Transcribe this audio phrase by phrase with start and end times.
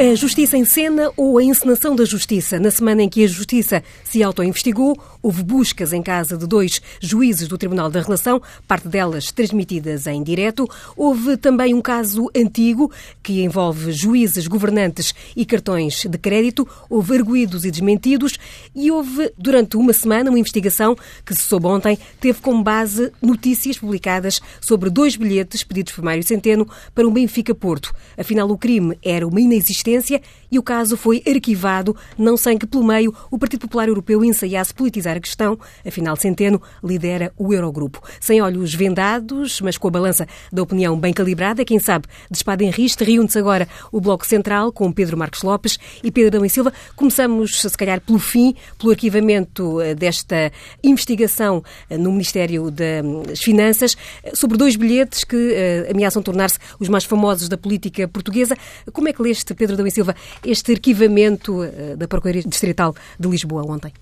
[0.00, 2.58] A Justiça em Cena ou a encenação da Justiça?
[2.58, 7.46] Na semana em que a Justiça se auto-investigou, houve buscas em casa de dois juízes
[7.46, 10.66] do Tribunal da Relação, parte delas transmitidas em direto.
[10.96, 12.90] Houve também um caso antigo
[13.22, 16.66] que envolve juízes, governantes e cartões de crédito.
[16.88, 18.38] Houve arguídos e desmentidos.
[18.74, 20.96] E houve, durante uma semana, uma investigação
[21.26, 26.22] que se soube ontem, teve como base notícias publicadas sobre dois bilhetes pedidos por Mário
[26.22, 27.94] Centeno para o Benfica Porto.
[28.16, 32.66] Afinal, o crime era uma inexistência resistência e o caso foi arquivado, não sem que,
[32.66, 35.58] pelo meio, o Partido Popular Europeu ensaiasse politizar a questão.
[35.86, 38.02] Afinal, Centeno lidera o Eurogrupo.
[38.20, 42.64] Sem olhos vendados, mas com a balança da opinião bem calibrada, quem sabe, de espada
[42.64, 46.50] em riste, reúne-se agora o Bloco Central com Pedro Marcos Lopes e Pedro Adão e
[46.50, 46.72] Silva.
[46.96, 50.52] Começamos, se calhar, pelo fim, pelo arquivamento eh, desta
[50.82, 57.04] investigação eh, no Ministério das Finanças eh, sobre dois bilhetes que ameaçam tornar-se os mais
[57.04, 58.56] famosos da política portuguesa.
[58.92, 63.28] Como é que leste, Pedro Adão e Silva, este arquivamento eh, da Procuradoria Distrital de
[63.28, 63.92] Lisboa ontem?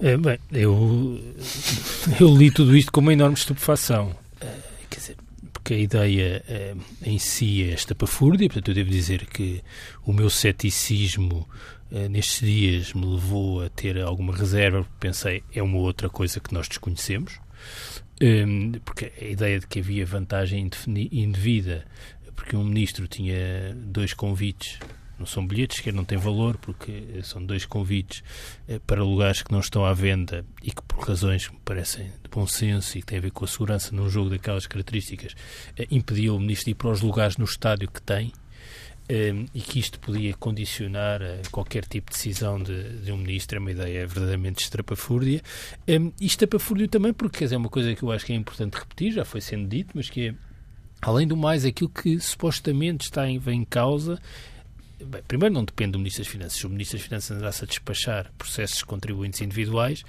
[0.00, 1.20] É, bem, eu,
[2.20, 4.14] eu li tudo isto com uma enorme estupefação.
[4.40, 4.46] Eh,
[4.90, 5.16] quer dizer,
[5.52, 9.62] porque a ideia é, em si é estapafúrdia, portanto eu devo dizer que
[10.04, 11.48] o meu ceticismo
[12.10, 16.52] nestes dias me levou a ter alguma reserva, porque pensei é uma outra coisa que
[16.54, 17.38] nós desconhecemos,
[18.82, 20.70] porque a ideia de que havia vantagem
[21.12, 21.84] indevida
[22.42, 24.78] porque um ministro tinha dois convites
[25.22, 28.24] não são bilhetes que não têm valor, porque são dois convites
[28.68, 32.06] eh, para lugares que não estão à venda e que, por razões que me parecem
[32.06, 35.34] de bom senso e que têm a ver com a segurança num jogo daquelas características,
[35.78, 38.32] eh, impediu o ministro de ir para os lugares no estádio que tem.
[39.08, 41.20] Eh, e que isto podia condicionar
[41.52, 45.40] qualquer tipo de decisão de, de um ministro é uma ideia verdadeiramente estrapafúrdia.
[45.86, 49.24] E estrapafúrdio também porque é uma coisa que eu acho que é importante repetir, já
[49.24, 50.34] foi sendo dito, mas que é
[51.02, 54.20] Além do mais, aquilo que supostamente está em, em causa
[55.06, 56.64] Bem, primeiro, não depende do Ministro das Finanças.
[56.64, 60.04] O Ministro das Finanças andasse a despachar processos de contribuintes individuais,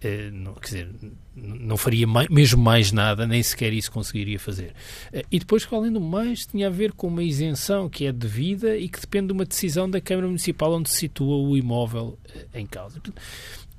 [0.00, 0.88] eh, não, quer dizer,
[1.34, 4.74] não faria mais, mesmo mais nada, nem sequer isso conseguiria fazer.
[5.12, 8.76] Eh, e depois, além do mais, tinha a ver com uma isenção que é devida
[8.76, 12.60] e que depende de uma decisão da Câmara Municipal onde se situa o imóvel eh,
[12.60, 13.00] em causa.
[13.00, 13.20] Portanto,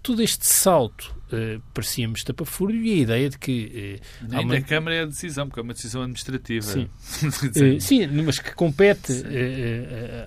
[0.02, 4.00] todo este salto uh, parecia-me estapafúrdio e a ideia de que...
[4.22, 4.62] Uh, Nem uma...
[4.62, 6.66] Câmara é a decisão, porque é uma decisão administrativa.
[6.66, 6.90] Sim,
[7.28, 9.14] uh, sim mas que compete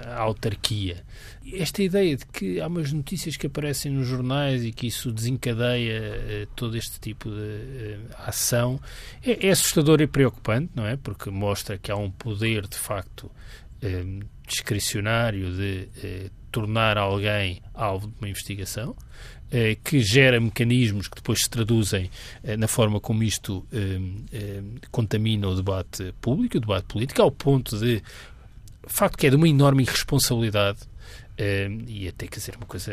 [0.06, 1.04] à autarquia.
[1.52, 6.48] Esta ideia de que há umas notícias que aparecem nos jornais e que isso desencadeia
[6.54, 8.80] todo este tipo de ação
[9.24, 10.96] é, é assustador e preocupante, não é?
[10.96, 13.30] Porque mostra que há um poder, de facto,
[14.46, 18.94] discricionário de tornar alguém alvo de uma investigação
[19.84, 22.10] que gera mecanismos que depois se traduzem
[22.42, 27.78] eh, na forma como isto eh, contamina o debate público, o debate político, ao ponto
[27.78, 28.02] de,
[28.86, 30.80] facto que é de uma enorme irresponsabilidade
[31.88, 32.92] e até quer dizer uma coisa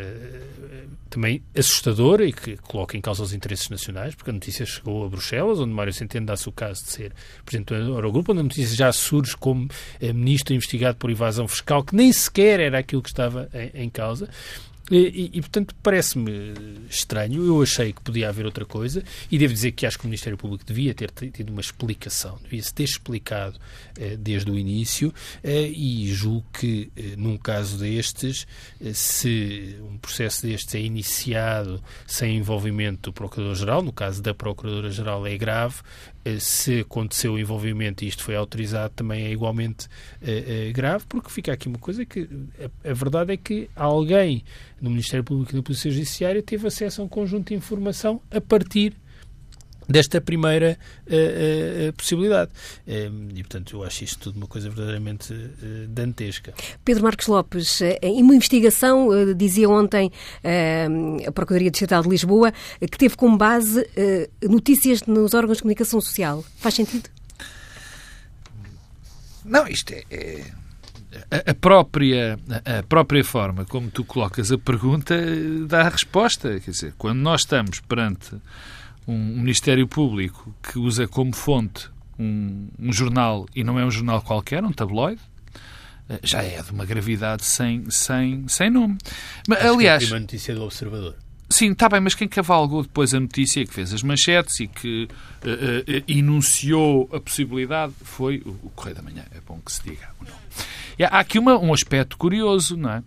[1.08, 5.08] também assustadora e que coloca em causa os interesses nacionais, porque a notícia chegou a
[5.08, 7.12] Bruxelas, onde Mário Centeno dá-se o caso de ser
[7.44, 9.68] presidente do Eurogrupo, onde a notícia já surge como
[10.00, 14.28] ministro investigado por evasão fiscal, que nem sequer era aquilo que estava em, em causa.
[14.90, 16.54] E, e, portanto, parece-me
[16.88, 17.46] estranho.
[17.46, 20.36] Eu achei que podia haver outra coisa e devo dizer que acho que o Ministério
[20.36, 23.58] Público devia ter tido uma explicação, devia-se ter explicado
[23.98, 25.14] eh, desde o início
[25.44, 28.46] eh, e julgo que, eh, num caso destes,
[28.80, 35.26] eh, se um processo destes é iniciado sem envolvimento do Procurador-Geral, no caso da Procuradora-Geral
[35.26, 35.76] é grave,
[36.38, 41.30] se aconteceu o envolvimento e isto foi autorizado, também é igualmente uh, uh, grave, porque
[41.30, 44.44] fica aqui uma coisa que a, a, verdade é que alguém
[44.80, 48.40] no Ministério Público e na Polícia Judiciária teve acesso a um conjunto de informação a
[48.40, 48.94] partir
[49.90, 52.50] desta primeira uh, uh, possibilidade.
[52.86, 55.34] Uh, e, portanto, eu acho isto tudo uma coisa verdadeiramente
[55.88, 56.54] dantesca.
[56.84, 60.10] Pedro Marcos Lopes, em uma investigação, dizia ontem
[61.26, 63.86] a Procuradoria Distrital de Lisboa, que teve como base
[64.42, 66.44] notícias nos órgãos de comunicação social.
[66.56, 67.08] Faz sentido?
[69.44, 70.44] Não, isto é, é
[71.50, 75.16] a própria, a própria forma como tu colocas a pergunta
[75.66, 76.60] dá a resposta.
[76.60, 78.36] Quer dizer, quando nós estamos perante
[79.06, 81.88] um Ministério Público que usa como fonte
[82.18, 85.20] um, um jornal, e não é um jornal qualquer, um tabloide,
[86.08, 88.98] eh, já é de uma gravidade sem, sem, sem nome.
[89.48, 90.04] Mas, Acho aliás.
[90.06, 91.16] Que é a notícia do Observador.
[91.48, 95.08] Sim, está bem, mas quem cavalgou depois a notícia, que fez as manchetes e que
[95.44, 99.24] uh, uh, enunciou a possibilidade foi o, o Correio da Manhã.
[99.34, 100.36] É bom que se diga o nome.
[100.96, 103.02] E há aqui uma, um aspecto curioso, não é?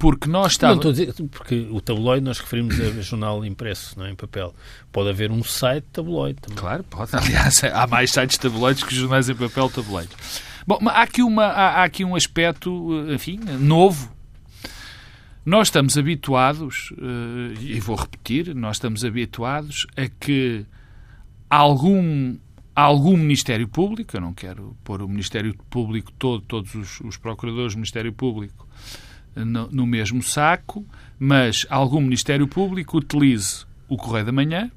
[0.00, 0.82] Porque nós estávamos...
[0.82, 4.14] Não, estou a dizer, porque o tabloide nós referimos a jornal impresso, não é, em
[4.14, 4.54] papel.
[4.90, 6.56] Pode haver um site tabloide também.
[6.56, 7.14] Claro, pode.
[7.14, 10.42] Aliás, há mais sites tabloides que jornais em papel tabloides.
[10.66, 14.10] Bom, há aqui, uma, há, há aqui um aspecto, enfim, novo.
[15.44, 16.94] Nós estamos habituados,
[17.60, 20.64] e vou repetir, nós estamos habituados a que
[21.48, 22.36] algum
[22.74, 27.74] algum Ministério Público, eu não quero pôr o Ministério Público todo, todos os, os procuradores
[27.74, 28.69] do Ministério Público
[29.44, 30.86] no, no, mesmo saco,
[31.18, 34.70] mas algum Ministério Público utilize o Correio da Manhã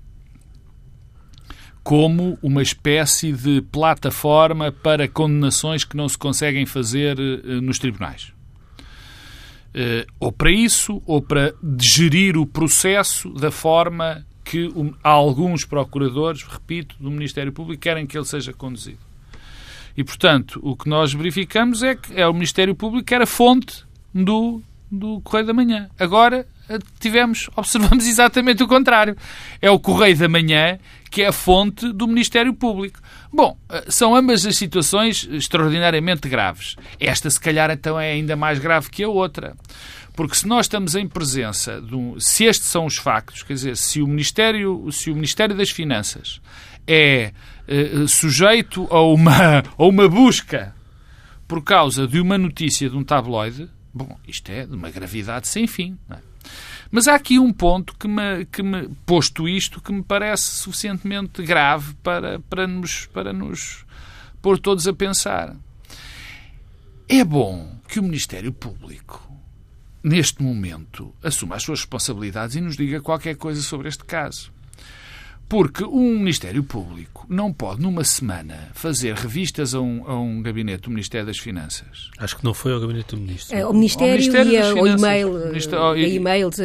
[1.83, 8.31] como uma espécie de plataforma para condenações que não se conseguem fazer uh, nos tribunais.
[9.75, 14.69] Uh, ou para isso, ou para gerir o processo da forma que
[15.03, 18.99] alguns procuradores, repito, do Ministério Público querem que ele seja conduzido.
[19.95, 23.85] E, portanto, o que nós verificamos é que é o Ministério Público que era fonte
[24.13, 24.61] do,
[24.91, 25.89] do Correio da Manhã.
[25.99, 29.15] Agora eh, tivemos, observamos exatamente o contrário.
[29.61, 30.77] É o Correio da Manhã
[31.13, 32.99] que é a fonte do Ministério Público.
[33.31, 36.75] Bom, eh, são ambas as situações extraordinariamente graves.
[36.99, 39.55] Esta, se calhar, então é ainda mais grave que a outra.
[40.15, 43.77] Porque se nós estamos em presença de um, se estes são os factos, quer dizer,
[43.77, 46.41] se o Ministério, se o Ministério das Finanças
[46.87, 47.31] é
[47.67, 50.73] eh, sujeito a uma, a uma busca
[51.47, 55.67] por causa de uma notícia de um tabloide, bom, isto é de uma gravidade sem
[55.67, 55.97] fim.
[56.09, 56.17] É?
[56.91, 61.41] Mas há aqui um ponto que me, que me, posto isto, que me parece suficientemente
[61.43, 63.85] grave para, para, nos, para nos
[64.41, 65.55] pôr todos a pensar.
[67.07, 69.33] É bom que o Ministério Público
[70.03, 74.51] neste momento, assuma as suas responsabilidades e nos diga qualquer coisa sobre este caso.
[75.47, 80.83] Porque um Ministério Público não pode, numa semana, fazer revistas a um, a um gabinete
[80.83, 82.09] do Ministério das Finanças.
[82.17, 83.55] Acho que não foi ao gabinete do Ministro.
[83.55, 85.33] É, o Ministério, Ministério e ao e-mail.
[85.47, 86.57] Ministério, e, e-mails,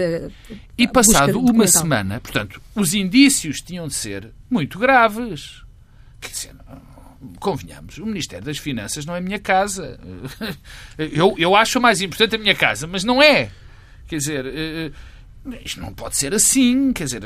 [0.77, 5.63] e passado uma semana, portanto, os indícios tinham de ser muito graves.
[6.21, 6.51] Quer dizer,
[7.39, 9.99] convenhamos, o Ministério das Finanças não é a minha casa.
[10.99, 13.51] Eu, eu acho mais importante a minha casa, mas não é.
[14.09, 14.93] Quer dizer, eh, eh,
[15.65, 16.93] isto não pode ser assim.
[16.93, 17.23] Quer dizer,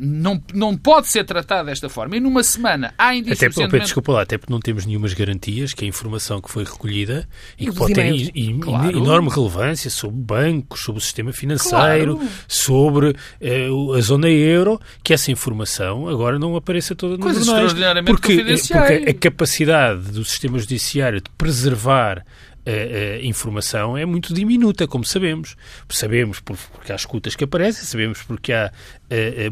[0.00, 2.16] não, não pode ser tratado desta forma.
[2.16, 3.38] E numa semana há indícios...
[3.38, 3.84] Até, suficientemente...
[3.86, 7.66] Desculpa lá, até porque não temos nenhumas garantias que a informação que foi recolhida e
[7.66, 8.96] que pode ter claro.
[8.96, 12.30] enorme relevância sobre bancos, sobre o sistema financeiro, claro.
[12.46, 17.66] sobre uh, a zona euro, que essa informação agora não apareça toda nos Coisas jornais.
[17.66, 22.24] Extraordinariamente porque, porque a capacidade do sistema judiciário de preservar
[22.68, 25.56] a, informação é muito diminuta, como sabemos.
[25.88, 28.70] Sabemos porque há escutas que aparecem, sabemos porque há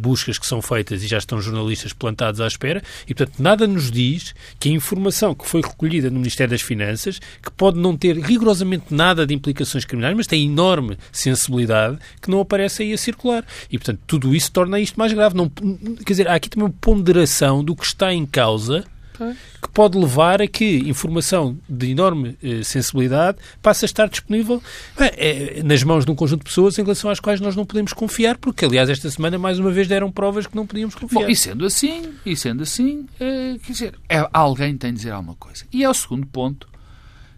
[0.01, 3.91] buscas que são feitas e já estão jornalistas plantados à espera, e portanto nada nos
[3.91, 8.19] diz que a informação que foi recolhida no Ministério das Finanças, que pode não ter
[8.19, 13.45] rigorosamente nada de implicações criminais, mas tem enorme sensibilidade, que não aparece aí a circular.
[13.71, 15.37] E portanto tudo isso torna isto mais grave.
[15.37, 18.85] Não, quer dizer, há aqui também uma ponderação do que está em causa
[19.17, 24.63] que pode levar a que informação de enorme eh, sensibilidade passe a estar disponível
[24.99, 27.93] eh, nas mãos de um conjunto de pessoas em relação às quais nós não podemos
[27.93, 31.23] confiar, porque, aliás, esta semana, mais uma vez, deram provas que não podíamos confiar.
[31.23, 35.11] Bom, e sendo assim, e sendo assim eh, quer dizer, é, alguém tem de dizer
[35.11, 35.65] alguma coisa.
[35.73, 36.69] E é o segundo ponto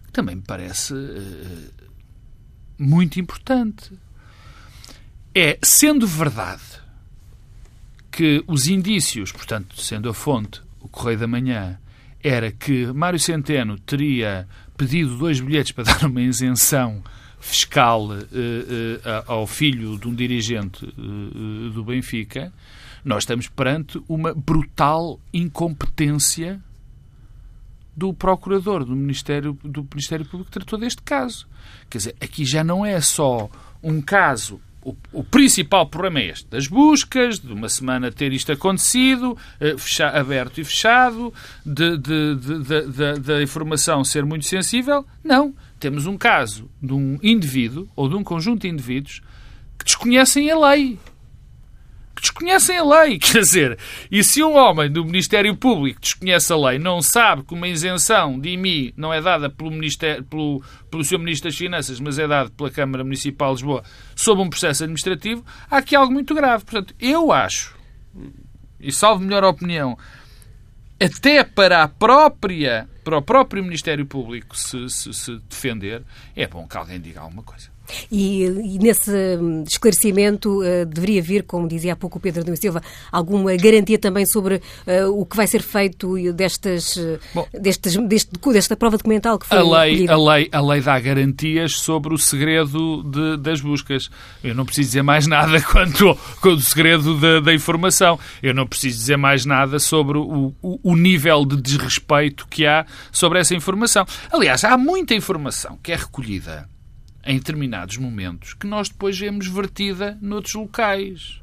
[0.05, 1.85] que também me parece eh,
[2.77, 3.91] muito importante.
[5.33, 6.63] É, sendo verdade
[8.11, 11.79] que os indícios, portanto, sendo a fonte o Correio da Manhã,
[12.23, 17.03] era que Mário Centeno teria pedido dois bilhetes para dar uma isenção
[17.39, 18.19] fiscal uh, uh,
[19.25, 22.51] ao filho de um dirigente uh, do Benfica,
[23.03, 26.61] nós estamos perante uma brutal incompetência
[27.95, 31.47] do procurador do Ministério, do Ministério Público que tratou deste caso.
[31.89, 33.49] Quer dizer, aqui já não é só
[33.81, 38.51] um caso o, o, principal problema é este, das buscas, de uma semana ter isto
[38.51, 41.33] acontecido, eh, fechar, aberto e fechado,
[41.65, 45.05] da informação ser muito sensível.
[45.23, 45.53] Não.
[45.79, 49.21] Temos um caso de um indivíduo ou de um conjunto de indivíduos
[49.77, 50.97] que desconhecem a lei
[52.19, 53.17] que desconhecem a lei.
[53.19, 53.77] Quer dizer,
[54.11, 58.39] e se um homem do Ministério Público desconhece a lei, não sabe que uma isenção
[58.39, 60.61] de IMI não é dada pelo, Ministério, pelo,
[60.91, 63.83] pelo seu Ministro das Finanças, mas é dada pela Câmara Municipal de Lisboa
[64.15, 66.65] sob um processo administrativo, há aqui algo muito grave.
[66.65, 67.75] Portanto, eu acho,
[68.79, 69.97] e salvo melhor opinião,
[70.99, 76.03] até para a própria, para o próprio Ministério Público se, se, se defender,
[76.35, 77.69] é bom que alguém diga alguma coisa.
[78.11, 82.59] E, e nesse hum, esclarecimento uh, deveria vir, como dizia há pouco o Pedro Domingos
[82.59, 82.81] Silva,
[83.11, 86.99] alguma garantia também sobre uh, o que vai ser feito destas,
[87.33, 90.99] Bom, destes, deste, desta prova documental que foi a lei, a lei A lei dá
[90.99, 94.09] garantias sobre o segredo de, das buscas.
[94.43, 98.19] Eu não preciso dizer mais nada quanto, quanto ao segredo da, da, informação.
[98.41, 102.85] Eu não preciso dizer mais nada sobre o, o, o nível de desrespeito que há
[103.11, 104.05] sobre essa informação.
[104.31, 106.67] Aliás, há muita informação que é recolhida
[107.25, 111.41] em determinados momentos que nós depois vemos vertida noutros locais.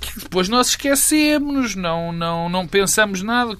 [0.00, 3.56] Que depois nós esquecemos, não, não, não pensamos nada.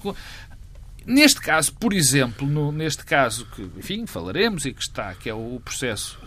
[1.05, 5.33] Neste caso, por exemplo, no, neste caso que, enfim, falaremos e que está, que é
[5.33, 6.19] o processo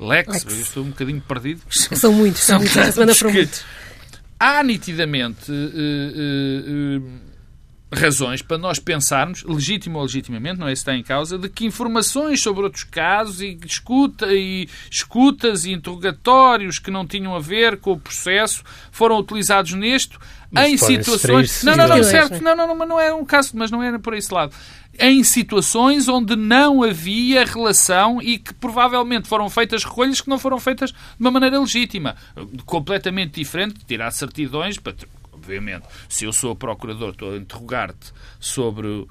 [0.00, 0.44] Lex, Lex.
[0.44, 1.60] eu estou um bocadinho perdido.
[1.70, 3.64] São muitos, são muitos, esta semana foram muitos.
[4.38, 7.20] Há nitidamente uh, uh, uh,
[7.92, 11.48] razões para nós pensarmos, legítimo ou legitimamente, não é isso que está em causa, de
[11.48, 17.40] que informações sobre outros casos e, escuta, e escutas e interrogatórios que não tinham a
[17.40, 20.18] ver com o processo foram utilizados neste
[20.50, 21.62] mas em situações.
[21.62, 24.14] Não, não, não, certo, não, não, não, não é um caso, mas não era por
[24.14, 24.54] esse lado.
[24.98, 30.58] Em situações onde não havia relação e que provavelmente foram feitas recolhas que não foram
[30.58, 32.16] feitas de uma maneira legítima.
[32.64, 34.94] Completamente diferente de tirar certidões para
[35.48, 39.06] obviamente, se eu sou procurador, estou a interrogar-te sobre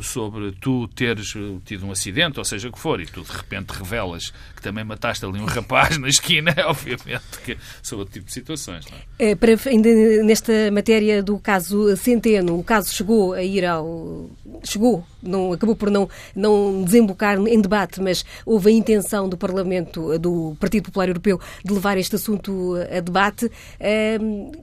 [0.00, 3.70] sobre tu teres tido um acidente, ou seja o que for, e tu de repente
[3.70, 8.32] revelas que também mataste ali um rapaz na esquina, obviamente que são outro tipo de
[8.32, 8.86] situações.
[9.18, 9.30] É?
[9.30, 9.90] É, para, ainda
[10.22, 14.30] nesta matéria do caso Centeno, o caso chegou a ir ao.
[14.62, 20.18] chegou não, acabou por não, não desembocar em debate, mas houve a intenção do Parlamento,
[20.18, 23.50] do Partido Popular Europeu, de levar este assunto a debate.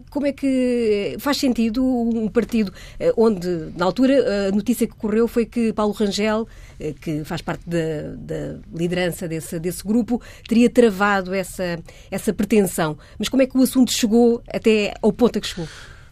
[0.10, 5.28] Como é que faz sentido um partido eh, onde, na altura, a notícia que ocorreu
[5.28, 6.48] foi que Paulo Rangel,
[6.80, 12.98] eh, que faz parte da, da liderança desse, desse grupo, teria travado essa, essa pretensão.
[13.18, 15.68] Mas como é que o assunto chegou até ao ponto a que chegou?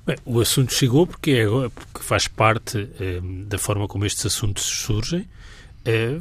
[0.08, 4.64] Bem, o assunto chegou porque, é, porque faz parte eh, da forma como estes assuntos
[4.64, 5.28] surgem.
[5.84, 6.18] Eh,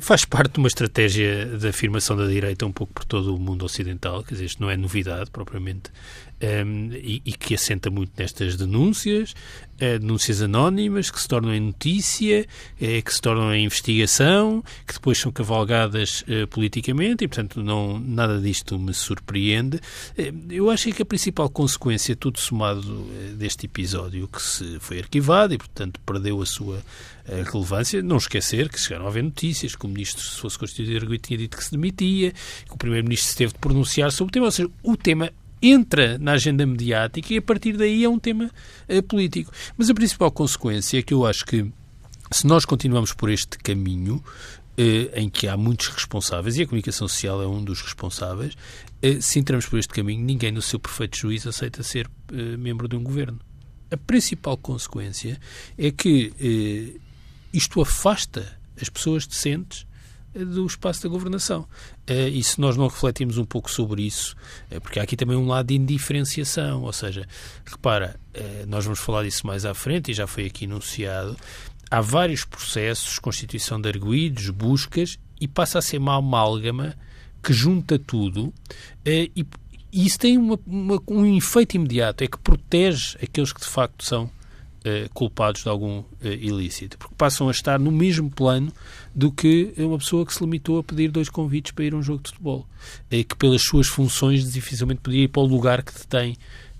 [0.00, 3.64] faz parte de uma estratégia de afirmação da direita um pouco por todo o mundo
[3.64, 5.90] ocidental, quer dizer, isto não é novidade propriamente
[6.42, 11.60] um, e, e, que assenta muito nestas denúncias, uh, denúncias anónimas que se tornam em
[11.60, 12.46] notícia,
[12.80, 17.98] uh, que se tornam em investigação, que depois são cavalgadas uh, politicamente e, portanto, não,
[17.98, 19.80] nada disto me surpreende.
[20.48, 25.58] eu acho que a principal consequência, tudo somado deste episódio, que se foi arquivado e,
[25.58, 26.82] portanto, perdeu a sua
[27.52, 31.36] relevância, não esquecer que chegaram a haver notícias que o ministro, se fosse constituído, tinha
[31.36, 34.52] dito que se demitia, que o primeiro-ministro se teve de pronunciar sobre o tema, ou
[34.52, 35.30] seja, o tema
[35.62, 38.50] entra na agenda mediática e a partir daí é um tema
[38.88, 39.52] uh, político.
[39.76, 41.70] Mas a principal consequência é que eu acho que
[42.30, 47.08] se nós continuamos por este caminho, uh, em que há muitos responsáveis, e a comunicação
[47.08, 51.16] social é um dos responsáveis, uh, se entramos por este caminho, ninguém no seu perfeito
[51.16, 52.08] juízo aceita ser
[52.58, 53.40] membro de um governo.
[53.90, 55.40] A principal consequência
[55.78, 57.00] é que
[57.50, 59.87] isto afasta as pessoas decentes
[60.34, 61.66] do espaço da governação.
[62.06, 64.36] Eh, e se nós não refletimos um pouco sobre isso,
[64.70, 67.26] eh, porque há aqui também um lado de indiferenciação, ou seja,
[67.64, 71.36] repara, eh, nós vamos falar disso mais à frente e já foi aqui enunciado,
[71.90, 76.96] há vários processos, constituição de arguídos, buscas, e passa a ser uma amálgama
[77.42, 78.52] que junta tudo
[79.06, 79.30] e,
[79.92, 84.04] e isso tem uma, uma, um efeito imediato, é que protege aqueles que de facto
[84.04, 84.37] são eh,
[85.12, 88.72] culpados de algum eh, ilícito, porque passam a estar no mesmo plano
[89.14, 92.02] do que uma pessoa que se limitou a pedir dois convites para ir a um
[92.02, 92.66] jogo de futebol,
[93.10, 95.92] e que pelas suas funções dificilmente podia ir para o lugar que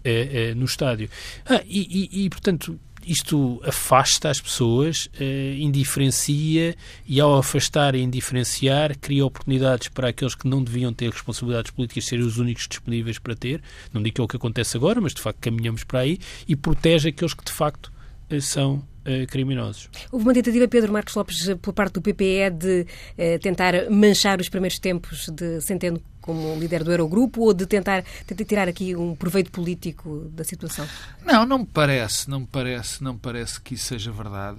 [0.05, 1.11] eh, no estádio.
[1.47, 8.03] Ah, e, e, e, portanto, isto afasta as pessoas, eh, indiferencia e, ao afastar e
[8.03, 13.19] indiferenciar, cria oportunidades para aqueles que não deviam ter responsabilidades políticas serem os únicos disponíveis
[13.19, 13.63] para ter.
[13.93, 16.55] Não digo que é o que acontece agora, mas de facto caminhamos para aí e
[16.55, 17.98] protege aqueles que de facto eh,
[18.41, 19.89] são eh, criminosos.
[20.13, 24.51] Houve uma tentativa, Pedro Marcos Lopes, por parte do PPE, de eh, tentar manchar os
[24.51, 29.17] primeiros tempos de Centeno como líder do Eurogrupo ou de tentar, tentar tirar aqui um
[29.17, 30.87] proveito político da situação?
[31.25, 34.59] Não, não me parece, não me parece, não me parece que isso seja verdade,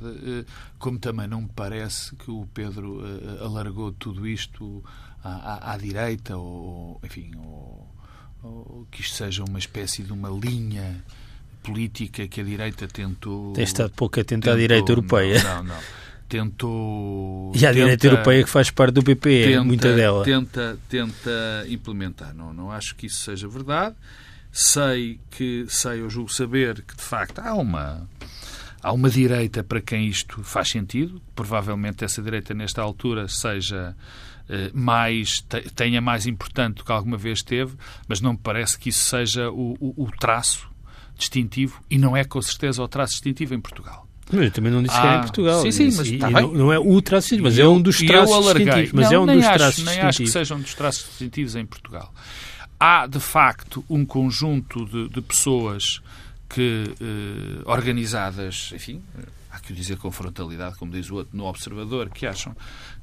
[0.80, 3.04] como também não me parece que o Pedro
[3.40, 4.84] alargou tudo isto
[5.24, 7.88] à, à, à direita ou, enfim, ou,
[8.42, 11.06] ou que isto seja uma espécie de uma linha
[11.64, 13.54] política que a direita tentou.
[13.54, 15.44] Tem estado pouco atento tentou, à direita europeia.
[15.44, 15.76] Não, não.
[16.28, 17.52] Tentou.
[17.56, 20.24] E à direita europeia que faz parte do PP, tenta, muita dela.
[20.24, 22.36] Tenta, tenta implementar.
[22.36, 23.96] Não, não acho que isso seja verdade.
[24.52, 28.08] Sei que, sei, eu julgo saber que de facto há uma.
[28.82, 31.22] Há uma direita para quem isto faz sentido.
[31.36, 33.94] Provavelmente essa direita, nesta altura, seja
[34.48, 37.76] eh, mais tenha mais importante do que alguma vez teve,
[38.08, 40.69] mas não me parece que isso seja o, o, o traço
[41.20, 44.08] distintivo e não é com certeza o traço distintivo em Portugal.
[44.32, 45.62] Mas eu também não disse ah, que era em ah, Portugal.
[45.62, 47.98] Sim, sim, mas está não, não, é o traço distintivo, mas eu, é um dos
[47.98, 48.92] traços distintivos.
[48.94, 51.56] Mas não, é um dos acho, traços nem acho que seja um dos traços distintivos
[51.56, 52.14] em Portugal.
[52.80, 56.02] Há, de facto, um conjunto de, de pessoas
[56.48, 59.02] que, eh, organizadas, enfim,
[59.52, 62.56] há que dizer com frontalidade, como diz o outro, no observador, que acham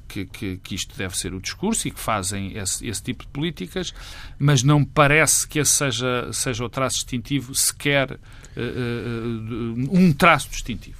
[0.07, 3.29] que, que, que, isto deve ser o discurso e que fazem esse, esse, tipo de
[3.29, 3.93] políticas,
[4.39, 10.49] mas não parece que esse seja, seja o traço distintivo, sequer uh, uh, um traço
[10.49, 10.97] distintivo.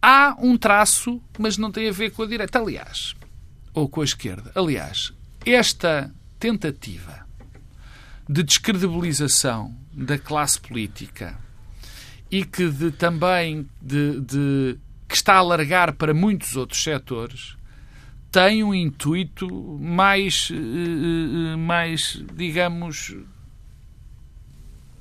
[0.00, 2.58] Há um traço, mas não tem a ver com a direita.
[2.58, 3.14] Aliás,
[3.74, 4.50] ou com a esquerda.
[4.54, 5.12] Aliás,
[5.44, 7.26] esta tentativa
[8.28, 11.38] de descredibilização da classe política
[12.30, 17.56] e que de, também de, de, que está a alargar para muitos outros setores
[18.30, 19.48] tem um intuito
[19.80, 23.16] mais, eh, eh, mais digamos,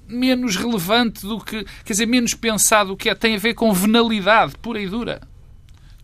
[0.08, 3.16] menos relevante do que, quer dizer, menos pensado do que é.
[3.16, 5.22] Tem a ver com venalidade pura e dura.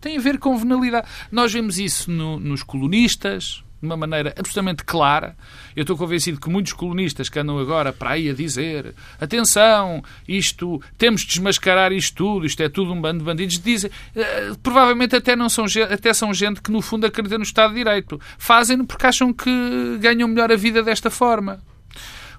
[0.00, 1.08] Tem a ver com venalidade.
[1.32, 5.36] Nós vemos isso no, nos colonistas, uma maneira absolutamente clara.
[5.74, 10.82] Eu estou convencido que muitos colonistas que andam agora para aí a dizer atenção, isto,
[10.98, 15.16] temos de desmascarar isto tudo, isto é tudo um bando de bandidos, dizem, uh, provavelmente
[15.16, 18.20] até, não são, até são gente que no fundo acredita no Estado de Direito.
[18.36, 21.60] Fazem-no porque acham que ganham melhor a vida desta forma.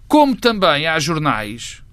[0.08, 1.84] Como também há jornais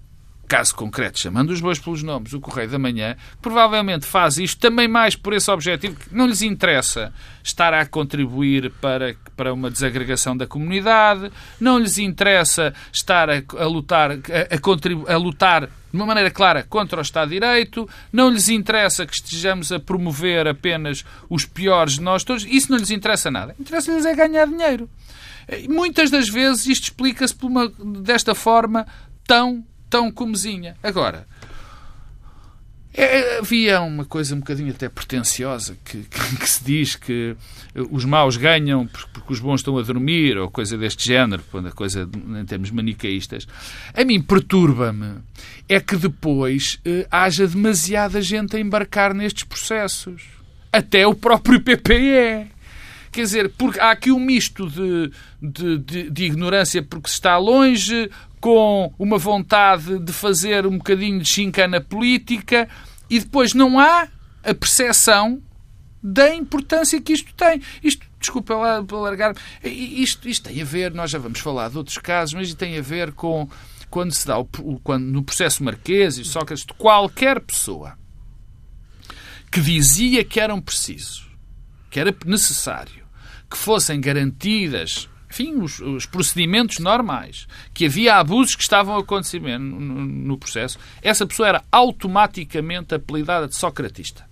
[0.47, 4.87] caso concreto, chamando os bois pelos nomes, o Correio da Manhã, provavelmente faz isto também
[4.87, 10.37] mais por esse objetivo, que não lhes interessa estar a contribuir para, para uma desagregação
[10.37, 16.07] da comunidade, não lhes interessa estar a, a lutar, a, a, a lutar de uma
[16.07, 21.05] maneira clara contra o Estado de Direito, não lhes interessa que estejamos a promover apenas
[21.31, 23.55] os piores de nós todos, isso não lhes interessa nada.
[23.61, 24.91] Interessa-lhes é ganhar dinheiro.
[25.69, 27.37] Muitas das vezes isto explica-se
[28.03, 28.87] desta forma
[29.27, 30.77] tão tão comezinha.
[30.83, 31.25] Agora,
[32.93, 37.37] é, havia uma coisa um bocadinho até pretenciosa que, que, que, se diz que
[37.93, 41.71] os maus ganham porque os bons estão a dormir ou coisa deste género, quando a
[41.71, 42.11] coisa
[42.41, 43.47] em termos manicaístas.
[43.97, 45.19] A mim perturba-me
[45.69, 50.25] é que depois eh, haja demasiada gente a embarcar nestes processos.
[50.73, 52.53] Até o próprio PPE.
[53.13, 57.39] Quer dizer, porque há aqui um misto de, de, de, de ignorância porque se está
[57.39, 58.11] longe,
[58.45, 62.69] com uma vontade de fazer um bocadinho de chincana política
[63.09, 64.07] e depois não há
[64.43, 65.43] a percepção
[66.03, 67.63] da importância que isto tem.
[67.83, 71.79] Isto, desculpa lá para largar, isto, isto tem a ver, nós já vamos falar de
[71.79, 73.49] outros casos, mas isto tem a ver com
[73.89, 74.45] quando se dá o,
[74.85, 77.97] quando, no processo Marquês e Sócrates, qualquer pessoa
[79.51, 81.31] que dizia que eram precisos,
[81.89, 83.07] que era necessário,
[83.51, 89.41] que fossem garantidas enfim, os, os, procedimentos normais, que havia abusos que estavam a acontecer
[89.41, 94.25] no, no, processo, essa pessoa era automaticamente apelidada de socratista.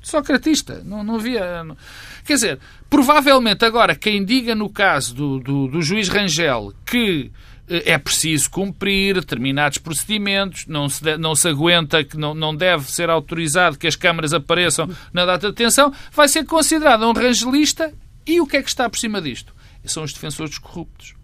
[0.00, 0.82] Socratista.
[0.84, 1.62] Não, não havia.
[1.62, 1.76] Não...
[2.24, 7.30] Quer dizer, provavelmente agora quem diga no caso do, do, do juiz Rangel que
[7.68, 12.56] eh, é preciso cumprir determinados procedimentos, não se, de, não se aguenta, que não, não
[12.56, 17.12] deve ser autorizado que as câmaras apareçam na data de detenção, vai ser considerado um
[17.12, 17.92] rangelista
[18.26, 19.54] e o que é que está por cima disto?
[19.88, 21.14] São os defensores dos corruptos.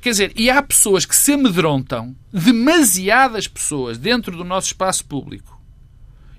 [0.00, 5.58] Quer dizer, e há pessoas que se amedrontam, demasiadas pessoas dentro do nosso espaço público,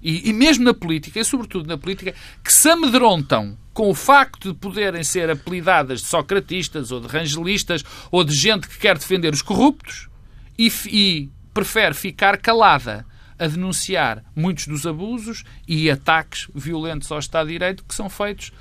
[0.01, 4.53] e, e, mesmo na política, e sobretudo na política, que se amedrontam com o facto
[4.53, 9.33] de poderem ser apelidadas de socratistas ou de rangelistas ou de gente que quer defender
[9.33, 10.09] os corruptos
[10.57, 13.05] e, e prefere ficar calada
[13.37, 18.51] a denunciar muitos dos abusos e ataques violentos ao Estado de Direito que são feitos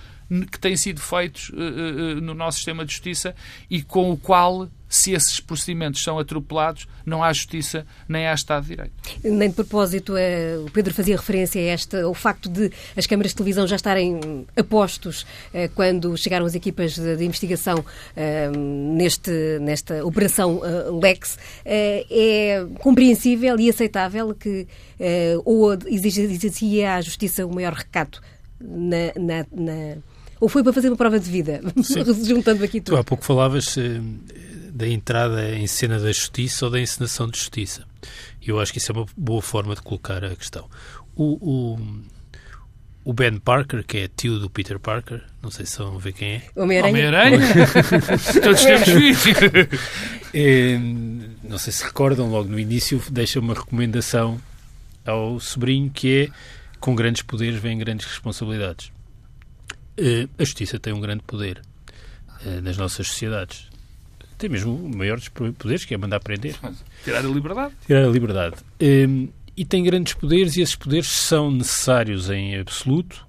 [0.51, 3.35] que têm sido feitos uh, uh, no nosso sistema de justiça
[3.71, 8.65] e com o qual, se esses procedimentos são atropelados, não há justiça nem há Estado
[8.65, 8.93] de Direito.
[9.25, 10.15] Nem de propósito,
[10.67, 14.47] o Pedro fazia referência a esta, ao facto de as câmaras de televisão já estarem
[14.57, 15.27] apostos
[15.75, 17.85] quando chegaram as equipas de, investigação
[18.95, 20.61] neste, nesta operação
[21.01, 21.39] Lex.
[21.65, 24.67] é compreensível e aceitável que
[25.45, 28.21] ou exigia à Justiça o maior recato
[28.61, 29.97] na, na, na
[30.41, 31.61] ou foi para fazer uma prova de vida?
[32.25, 32.95] Juntando aqui tudo.
[32.95, 34.01] Tu há pouco falavas eh,
[34.73, 37.85] da entrada em cena da justiça ou da encenação de justiça.
[38.45, 40.69] Eu acho que isso é uma boa forma de colocar a questão.
[41.15, 41.79] O, o,
[43.05, 46.29] o Ben Parker, que é tio do Peter Parker, não sei se vão ver quem
[46.35, 46.43] é.
[46.55, 46.93] Homem-Aranha.
[46.93, 47.39] Homem-Aranha?
[48.43, 49.69] Todos temos filhos.
[50.35, 50.79] É,
[51.43, 54.39] não sei se recordam, logo no início deixa uma recomendação
[55.07, 56.29] ao sobrinho que é
[56.79, 58.93] com grandes poderes vêm grandes responsabilidades.
[59.99, 61.61] Uh, a justiça tem um grande poder
[62.47, 63.67] uh, nas nossas sociedades.
[64.39, 66.55] Tem mesmo maiores poderes, que é mandar prender.
[67.03, 67.75] Tirar a liberdade.
[67.85, 68.57] Tirar a liberdade.
[68.81, 73.27] Uh, e tem grandes poderes, e esses poderes são necessários em absoluto,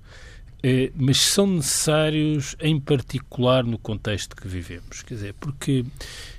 [0.93, 5.01] mas são necessários em particular no contexto que vivemos.
[5.01, 5.84] Quer dizer, porque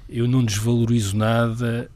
[0.08, 1.90] eu não desvalorizo nada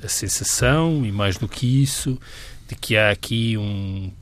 [0.00, 2.16] a sensação, e mais do que isso,
[2.68, 4.12] de que há aqui um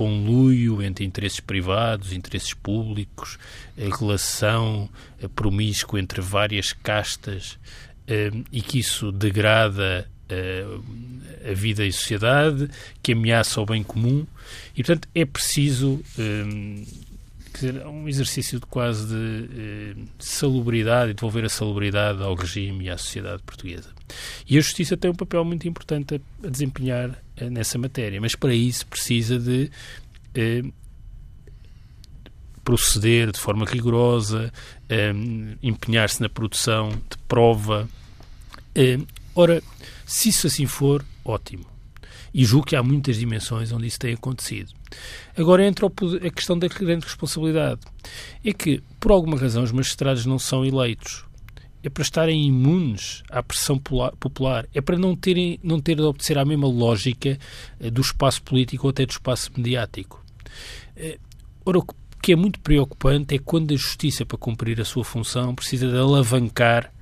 [0.00, 3.38] conluio entre interesses privados, interesses públicos,
[3.76, 4.88] a relação
[5.34, 7.58] promíscua entre várias castas
[8.50, 10.08] e que isso degrada
[11.46, 12.70] a vida e sociedade,
[13.02, 14.26] que ameaça o bem comum.
[14.74, 16.02] E, portanto, é preciso
[17.60, 22.98] dizer, um exercício de quase de eh, salubridade, devolver a salubridade ao regime e à
[22.98, 23.90] sociedade portuguesa.
[24.48, 28.34] E a justiça tem um papel muito importante a, a desempenhar eh, nessa matéria, mas
[28.34, 29.70] para isso precisa de
[30.34, 30.62] eh,
[32.64, 34.52] proceder de forma rigorosa,
[34.88, 35.12] eh,
[35.62, 37.88] empenhar-se na produção de prova.
[38.74, 38.98] Eh,
[39.34, 39.62] ora,
[40.06, 41.69] se isso assim for, ótimo.
[42.32, 44.72] E julgo que há muitas dimensões onde isso tem acontecido.
[45.36, 47.80] Agora entra a questão da grande responsabilidade.
[48.44, 51.24] É que, por alguma razão, os magistrados não são eleitos.
[51.82, 54.66] É para estarem imunes à pressão popular.
[54.74, 57.38] É para não terem, não ter de obedecer à mesma lógica
[57.80, 60.22] eh, do espaço político ou até do espaço mediático.
[60.94, 61.18] Eh,
[61.64, 61.84] ora, o
[62.22, 65.96] que é muito preocupante é quando a justiça, para cumprir a sua função, precisa de
[65.96, 66.92] alavancar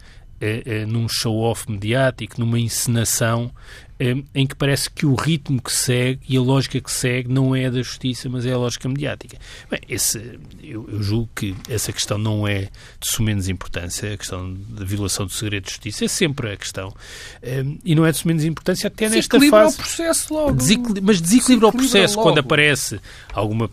[0.41, 3.51] eh, num show-off mediático, numa encenação
[4.00, 7.66] em que parece que o ritmo que segue e a lógica que segue não é
[7.66, 9.37] a da justiça, mas é a lógica mediática.
[9.68, 12.68] Bem, esse, eu, eu julgo que essa questão não é
[13.00, 16.94] de sumenos importância, a questão da violação do segredo de justiça é sempre a questão.
[17.84, 19.74] e não é de sumenos importância até nesta fase.
[19.74, 20.52] o processo logo.
[20.52, 20.94] Desequil...
[21.02, 22.28] Mas desequilibra o processo logo.
[22.28, 23.00] quando aparece
[23.32, 23.68] alguma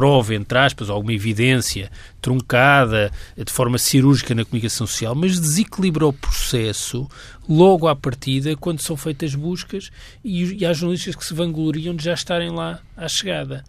[0.00, 1.90] prova, entre aspas, alguma evidência
[2.22, 7.06] truncada de forma cirúrgica na comunicação social, mas desequilibra o processo
[7.46, 9.90] logo à partida quando são feitas buscas
[10.24, 13.62] e, e há jornalistas que se vangloriam de já estarem lá à chegada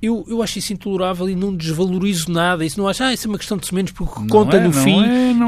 [0.00, 2.64] eu, eu acho isso intolerável e não desvalorizo nada.
[2.64, 4.72] Isso não acho, ah, isso é uma questão de sementos, porque não conta é, no
[4.72, 5.02] fim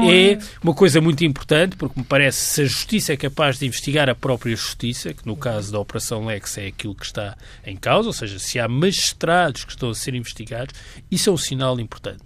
[0.09, 3.65] é, é, uma coisa muito importante, porque me parece se a justiça é capaz de
[3.65, 7.75] investigar a própria justiça, que no caso da Operação Lex é aquilo que está em
[7.75, 10.73] causa, ou seja, se há magistrados que estão a ser investigados,
[11.11, 12.23] isso é um sinal importante.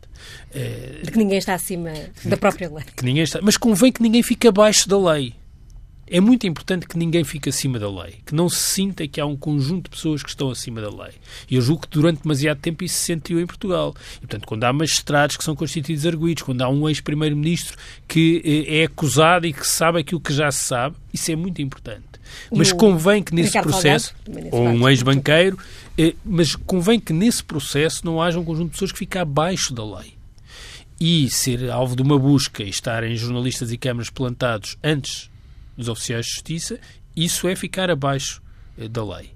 [1.04, 1.92] De que ninguém está acima
[2.24, 2.86] da própria lei.
[2.96, 5.36] Que ninguém está, mas convém que ninguém fique abaixo da lei
[6.14, 9.26] é muito importante que ninguém fique acima da lei, que não se sinta que há
[9.26, 11.14] um conjunto de pessoas que estão acima da lei.
[11.50, 13.96] E eu julgo que durante demasiado tempo isso se sentiu em Portugal.
[14.18, 17.76] E, portanto, quando há magistrados que são constituídos arguídos, quando há um ex-primeiro-ministro
[18.08, 21.64] que eh, é acusado e que sabe aquilo que já se sabe, isso é muito
[21.64, 22.04] importante.
[22.56, 24.14] Mas convém que nesse Ricardo processo,
[24.52, 25.58] ou um ex-banqueiro,
[25.98, 29.74] eh, mas convém que nesse processo não haja um conjunto de pessoas que fique abaixo
[29.74, 30.14] da lei
[31.00, 35.33] e ser alvo de uma busca e estarem jornalistas e câmaras plantados antes
[35.76, 36.80] dos oficiais de justiça,
[37.16, 38.42] isso é ficar abaixo
[38.78, 39.32] eh, da lei.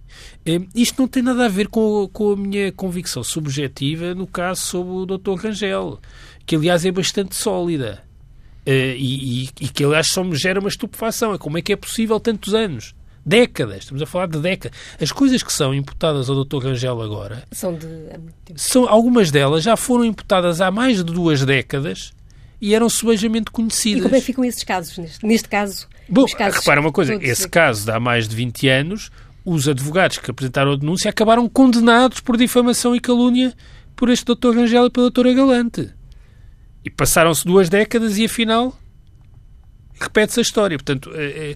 [0.46, 4.62] Eh, isto não tem nada a ver com, com a minha convicção subjetiva no caso
[4.62, 5.36] sobre o Dr.
[5.36, 6.00] Rangel,
[6.46, 8.04] que aliás é bastante sólida
[8.66, 11.34] eh, e, e, e que aliás só me gera uma estupefação.
[11.34, 12.96] É como é que é possível tantos anos?
[13.28, 14.78] décadas, estamos a falar de décadas.
[15.02, 16.64] As coisas que são imputadas ao Dr.
[16.64, 17.86] Rangel agora são de
[18.56, 22.14] são algumas delas já foram imputadas há mais de duas décadas
[22.62, 24.00] e eram subejamente conhecidas.
[24.00, 24.98] E como é que ficam esses casos?
[24.98, 29.12] Neste, neste caso, Bom, repara uma coisa, esse caso de há mais de 20 anos,
[29.44, 33.54] os advogados que apresentaram a denúncia acabaram condenados por difamação e calúnia
[33.96, 34.56] por este Dr.
[34.56, 35.90] Rangel e pela doutora Galante.
[36.84, 38.78] E passaram-se duas décadas e afinal
[40.00, 40.78] repete-se a história.
[40.78, 41.56] Portanto, é, é...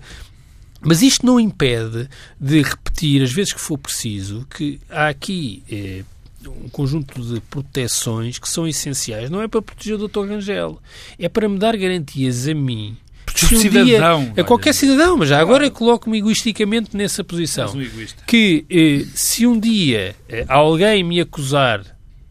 [0.81, 2.09] mas isto não impede
[2.39, 6.03] de repetir, às vezes que for preciso, que há aqui é,
[6.47, 9.29] um conjunto de proteções que são essenciais.
[9.29, 10.27] Não é para proteger o Dr.
[10.27, 10.81] Rangel,
[11.19, 12.97] é para me dar garantias a mim
[13.47, 14.23] se um cidadão.
[14.23, 17.73] Dia, a qualquer cidadão, mas já agora coloco-me egoisticamente nessa posição.
[17.73, 21.83] Um que eh, se um dia eh, alguém me acusar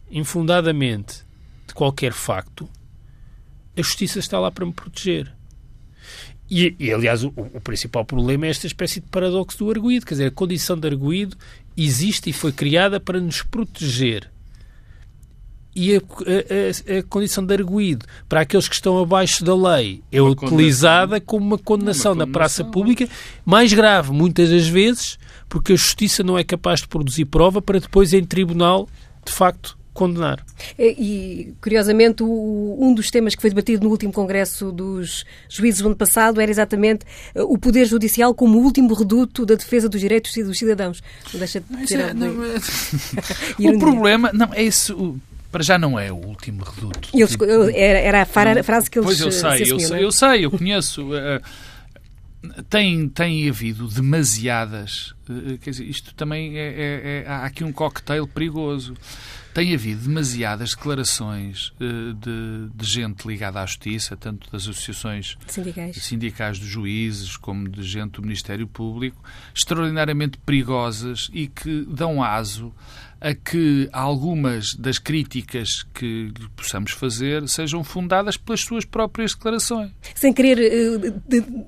[0.09, 1.23] infundadamente
[1.67, 2.69] de qualquer facto,
[3.77, 5.31] a justiça está lá para me proteger.
[6.49, 10.05] E, e aliás, o, o, principal problema é esta espécie de paradoxo do arguído.
[10.05, 11.37] Quer dizer, a condição de arguído
[11.77, 14.30] existe e foi criada para nos proteger
[15.75, 20.21] e a, a, a, condição de arguído para aqueles que estão abaixo da lei é
[20.21, 23.07] uma utilizada como uma condenação, uma condenação na praça pública,
[23.45, 27.79] mais grave, muitas das vezes, porque a justiça não é capaz de produzir prova para
[27.79, 28.87] depois, em tribunal,
[29.25, 30.43] de facto, condenar.
[30.79, 35.87] E, curiosamente, o, um dos temas que foi debatido no último Congresso dos Juízes do
[35.87, 37.05] ano passado era exatamente
[37.35, 41.03] eh, o Poder Judicial como o último reduto da defesa dos direitos dos cidadãos.
[41.33, 42.33] Não deixa de é, não,
[43.75, 45.19] O problema, não, é isso
[45.51, 47.09] para já não é o último reduto.
[47.13, 47.37] Eles,
[47.75, 51.03] era, a frase que eles Pois eu sei, eu, sei, eu sei, eu conheço.
[51.03, 51.41] Uh,
[52.69, 55.13] tem, tem havido demasiadas.
[55.29, 58.95] Uh, quer dizer, isto também é, é, é, Há aqui um cocktail perigoso.
[59.53, 65.97] Tem havido demasiadas declarações de, de, gente ligada à justiça, tanto das associações sindicais.
[65.97, 69.21] sindicais dos juízes, como de gente do Ministério Público,
[69.53, 72.73] extraordinariamente perigosas e que dão aso
[73.21, 79.91] a que algumas das críticas que possamos fazer sejam fundadas pelas suas próprias declarações.
[80.15, 81.21] Sem querer uh,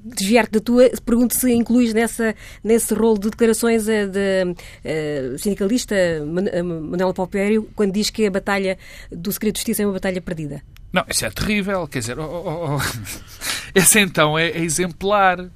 [0.03, 5.95] desviar-te da tua, pergunto se incluís nessa, nesse rol de declarações a de uh, sindicalista
[6.25, 8.77] Manuela Paupério, quando diz que a batalha
[9.11, 10.63] do segredo de justiça é uma batalha perdida.
[10.91, 11.87] Não, isso é terrível.
[11.87, 12.81] Quer dizer, oh, oh, oh.
[13.75, 15.49] esse então é, é exemplar.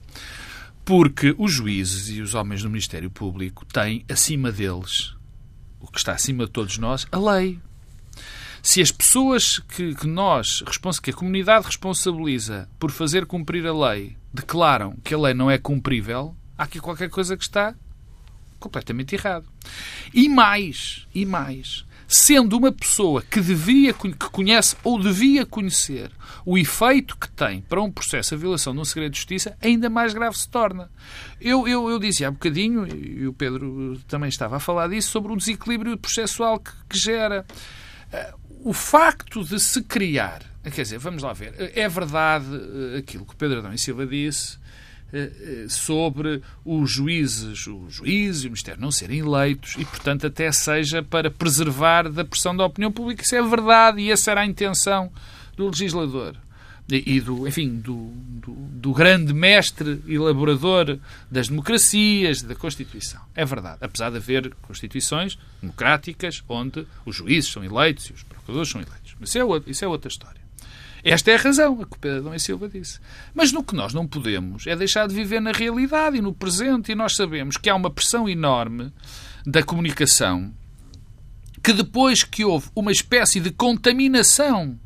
[0.85, 5.16] Porque os juízes e os homens do Ministério Público têm acima deles
[5.97, 7.59] que está acima de todos nós, a lei.
[8.61, 10.63] Se as pessoas que, que nós,
[11.01, 15.57] que a comunidade responsabiliza por fazer cumprir a lei, declaram que a lei não é
[15.57, 17.73] cumprível, há aqui qualquer coisa que está
[18.59, 19.47] completamente errado.
[20.13, 26.11] E mais, e mais, sendo uma pessoa que devia, que conhece ou devia conhecer
[26.45, 29.89] o efeito que tem para um processo a violação de um segredo de justiça, ainda
[29.89, 30.89] mais grave se torna.
[31.41, 35.33] Eu, eu, eu dizia há bocadinho, e o Pedro também estava a falar disso, sobre
[35.33, 37.45] o desequilíbrio processual que, que gera.
[38.13, 42.45] Eh, o facto de se criar, quer dizer, vamos lá ver, é verdade
[42.93, 44.66] eh, aquilo que o Pedro Adão e Silva disse, eh, eh,
[45.69, 51.01] sobre os juízes, os juízes e o Ministério não serem eleitos e, portanto, até seja
[51.01, 53.23] para preservar da pressão da opinião pública.
[53.23, 55.11] Isso é verdade e essa era a intenção
[55.55, 56.35] do legislador
[56.89, 60.97] e, do, enfim, do, do, do, grande mestre elaborador
[61.29, 63.21] das democracias, da Constituição.
[63.35, 63.79] É verdade.
[63.81, 69.15] Apesar de haver constituições democráticas onde os juízes são eleitos e os procuradores são eleitos.
[69.19, 70.46] Mas isso é, isso é outra história.
[71.03, 72.99] Esta é a razão, a que o Pedro e Silva disse.
[73.33, 76.91] Mas no que nós não podemos é deixar de viver na realidade e no presente,
[76.91, 78.91] e nós sabemos que há uma pressão enorme
[79.45, 80.53] da comunicação
[81.63, 84.79] que depois que houve uma espécie de contaminação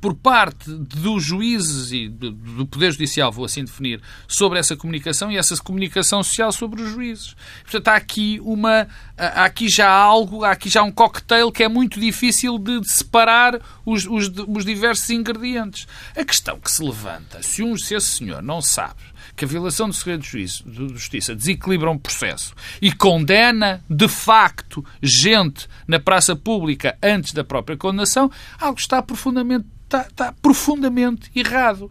[0.00, 5.36] por parte dos juízes e do Poder Judicial, vou assim definir, sobre essa comunicação e
[5.36, 7.36] essa comunicação social sobre os juízes.
[7.62, 11.68] Portanto, há aqui, uma, há aqui já algo, há aqui já um cocktail que é
[11.68, 15.86] muito difícil de separar os, os, os diversos ingredientes.
[16.16, 19.88] A questão que se levanta, se, um, se esse senhor não sabe que a violação
[19.88, 20.46] do segredo de
[20.92, 27.76] justiça desequilibra um processo e condena, de facto, gente na praça pública antes da própria
[27.76, 31.90] condenação, algo está profundamente está, está profundamente errado.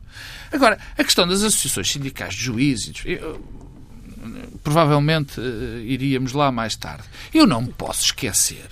[0.51, 3.43] Agora, a questão das associações sindicais de juízes, eu,
[4.63, 7.03] provavelmente uh, iríamos lá mais tarde.
[7.33, 8.67] Eu não me posso esquecer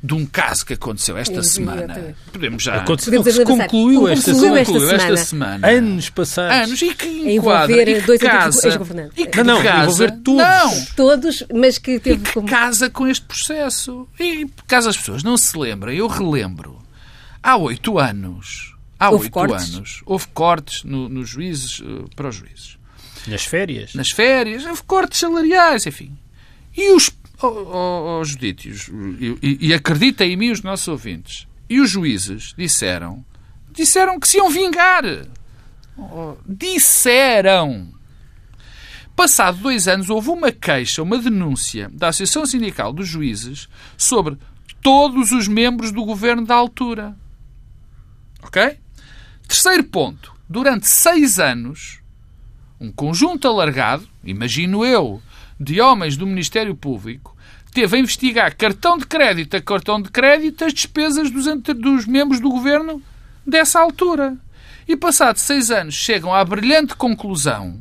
[0.00, 2.14] de um caso que aconteceu esta semana.
[2.32, 2.76] Podemos já.
[2.76, 4.64] Aconteceu, se concluiu, esta, semana.
[4.64, 5.68] concluiu esta, semana.
[5.68, 6.68] Anos passados.
[6.68, 6.82] Anos.
[6.82, 7.82] E que enquadra.
[7.82, 8.80] E que casa,
[9.16, 10.42] e que não, não, casa, envolver todos.
[10.42, 10.84] Não.
[10.94, 12.46] Todos, mas que teve e que como...
[12.46, 14.06] casa com este processo.
[14.20, 16.78] E caso as pessoas não se lembrem, eu relembro
[17.42, 18.74] Há oito anos.
[18.98, 20.02] Há oito anos.
[20.04, 22.78] Houve cortes no, nos juízes, uh, para os juízes.
[23.26, 23.94] Nas férias?
[23.94, 24.64] Nas férias.
[24.64, 26.16] Houve cortes salariais, enfim.
[26.76, 27.10] E os
[27.42, 28.88] oh, oh, judícios,
[29.42, 33.24] e, e acreditem em mim os nossos ouvintes, e os juízes disseram,
[33.72, 35.04] disseram que se iam vingar.
[35.96, 37.88] Oh, disseram.
[39.14, 44.38] Passado dois anos, houve uma queixa, uma denúncia da Associação Sindical dos Juízes sobre
[44.80, 47.16] todos os membros do governo da altura.
[48.48, 48.78] Ok?
[49.46, 50.34] Terceiro ponto.
[50.48, 52.00] Durante seis anos,
[52.80, 55.22] um conjunto alargado, imagino eu,
[55.60, 57.36] de homens do Ministério Público,
[57.72, 61.44] teve a investigar cartão de crédito a cartão de crédito as despesas dos,
[61.76, 63.02] dos membros do governo
[63.46, 64.36] dessa altura.
[64.86, 67.78] E passados seis anos chegam à brilhante conclusão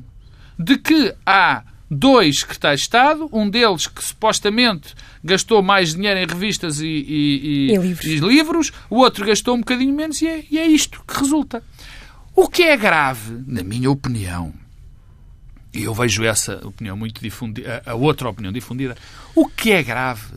[0.60, 6.26] de que há dois secretários de Estado, um deles que supostamente gastou mais dinheiro em
[6.26, 8.06] revistas e, e, e, livros.
[8.06, 8.74] e livros.
[8.90, 11.64] o outro gastou um bocadinho menos e é, e é isto que resulta.
[12.36, 14.54] O que é grave, na minha opinião,
[15.74, 18.96] e eu vejo essa opinião muito difundida, a outra opinião difundida,
[19.34, 20.34] o que é grave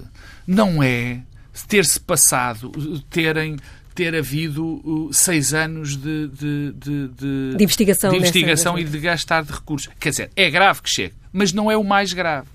[0.46, 1.20] não é
[1.68, 2.70] ter-se passado,
[3.10, 3.56] terem
[3.94, 8.98] ter havido uh, seis anos de, de, de, de, de investigação, de investigação e de
[8.98, 9.92] gastar de recursos.
[9.98, 12.48] Quer dizer, é grave que chegue, mas não é o mais grave.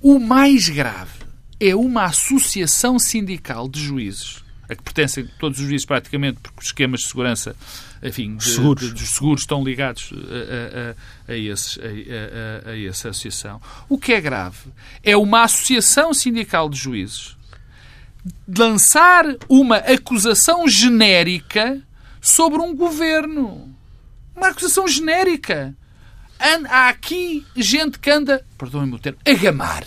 [0.00, 1.24] O mais grave
[1.58, 6.66] é uma associação sindical de juízes, a que pertencem todos os juízes praticamente, porque os
[6.66, 7.56] esquemas de segurança
[8.02, 8.88] enfim, de, seguros.
[8.88, 13.60] De, dos seguros estão ligados a, a, a, esses, a, a, essa associação.
[13.88, 14.70] O que é grave
[15.02, 17.36] é uma associação sindical de juízes
[18.46, 21.80] lançar uma acusação genérica
[22.20, 23.72] sobre um governo.
[24.34, 25.74] Uma acusação genérica.
[26.38, 29.84] Há aqui gente que anda, perdoem-me o termo, a gamar.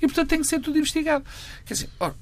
[0.00, 1.24] E, portanto, tem que ser tudo investigado.
[1.64, 2.14] Quer dizer, ora,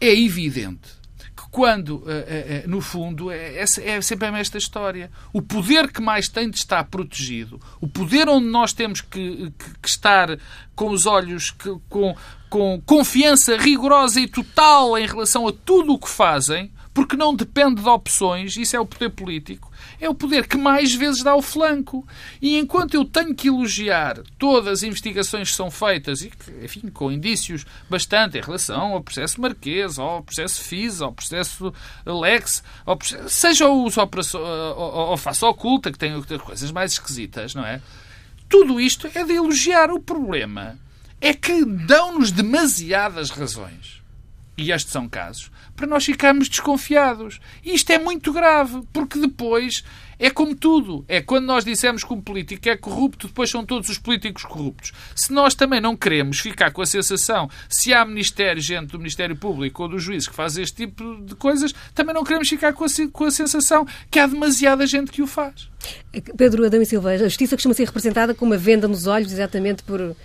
[0.00, 0.96] é evidente
[1.36, 5.10] que quando, eh, no fundo, é, é sempre esta história.
[5.34, 9.78] O poder que mais tem de estar protegido, o poder onde nós temos que, que,
[9.82, 10.38] que estar
[10.74, 12.16] com os olhos, que, com,
[12.48, 17.82] com confiança rigorosa e total em relação a tudo o que fazem, porque não depende
[17.82, 21.42] de opções, isso é o poder político, é o poder que mais vezes dá o
[21.42, 22.08] flanco.
[22.40, 26.32] E enquanto eu tenho que elogiar todas as investigações que são feitas, e
[26.64, 31.70] enfim, com indícios bastante em relação ao processo Marquês, ao processo FIS, ao processo
[32.06, 34.42] Lex, ao processo, seja os operações,
[34.74, 37.82] ou face oculta, que tem coisas mais esquisitas, não é?
[38.48, 39.90] Tudo isto é de elogiar.
[39.90, 40.78] O problema
[41.20, 44.00] é que dão-nos demasiadas razões.
[44.56, 47.38] E estes são casos para nós ficarmos desconfiados.
[47.62, 49.84] E isto é muito grave, porque depois
[50.18, 51.04] é como tudo.
[51.06, 54.92] É quando nós dissemos que um político é corrupto, depois são todos os políticos corruptos.
[55.14, 59.36] Se nós também não queremos ficar com a sensação, se há ministério, gente do Ministério
[59.36, 62.84] Público ou dos juízes que faz este tipo de coisas, também não queremos ficar com
[62.84, 65.68] a, com a sensação que há demasiada gente que o faz.
[66.36, 69.82] Pedro Adão e Silva, a justiça costuma ser representada com uma venda nos olhos exatamente
[69.82, 70.16] por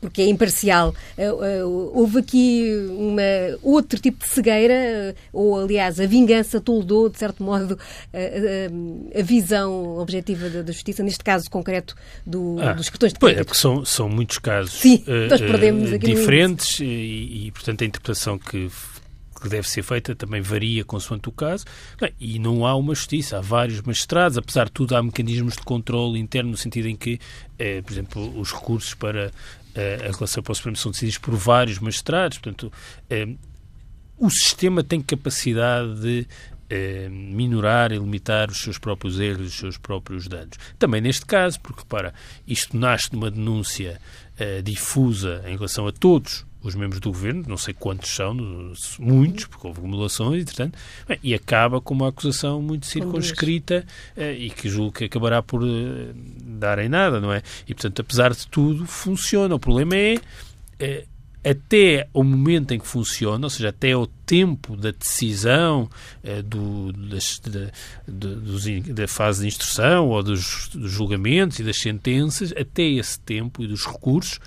[0.00, 0.94] porque é imparcial.
[1.16, 3.22] Eh, eh, houve aqui uma,
[3.62, 7.78] outro tipo de cegueira, ou aliás, a vingança toldou, de certo modo,
[8.12, 11.94] a, a, a visão objetiva da, da, justiça, neste caso concreto
[12.26, 13.40] do, ah, dos cartões de crédito.
[13.40, 18.70] É, porque são, são muitos casos Sim, uh, diferentes e, e, portanto, a interpretação que
[19.40, 21.64] que deve ser feita também varia consoante o caso.
[22.00, 25.62] Bem, e não há uma justiça, há vários magistrados, apesar de tudo, há mecanismos de
[25.62, 27.18] controle interno, no sentido em que,
[27.58, 29.30] eh, por exemplo, os recursos para
[30.08, 32.72] a relação para o Supremo são decididos por vários magistrados, portanto,
[33.08, 33.28] eh,
[34.16, 36.26] o sistema tem capacidade de
[36.68, 40.58] eh, minorar e limitar os seus próprios erros, os seus próprios danos.
[40.78, 42.12] Também neste caso, porque, repara,
[42.46, 44.00] isto nasce de uma denúncia
[44.36, 48.34] eh, difusa em relação a todos os membros do governo, não sei quantos são,
[48.98, 54.50] muitos, porque houve acumulações, entretanto, bem, e acaba com uma acusação muito circunscrita eh, e
[54.50, 57.42] que julgo que acabará por eh, dar em nada, não é?
[57.66, 59.54] E, portanto, apesar de tudo, funciona.
[59.54, 60.20] O problema é,
[60.80, 61.04] é
[61.44, 65.88] até o momento em que funciona, ou seja, até o tempo da decisão
[66.24, 67.70] eh, do, das, da,
[68.06, 73.62] dos, da fase de instrução ou dos, dos julgamentos e das sentenças, até esse tempo
[73.62, 74.40] e dos recursos,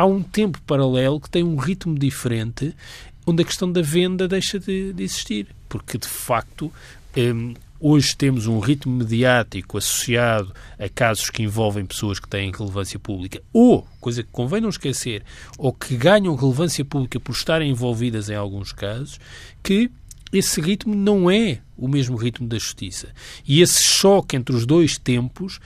[0.00, 2.74] há um tempo paralelo que tem um ritmo diferente,
[3.26, 5.48] onde a questão da venda deixa de, de existir.
[5.68, 6.72] Porque, de facto,
[7.14, 12.98] um, hoje temos um ritmo mediático associado a casos que envolvem pessoas que têm relevância
[12.98, 15.22] pública, ou, coisa que convém não esquecer,
[15.58, 19.20] ou que ganham relevância pública por estarem envolvidas em alguns casos,
[19.62, 19.90] que
[20.32, 23.08] esse ritmo não é o mesmo ritmo da justiça.
[23.46, 25.58] E esse choque entre os dois tempos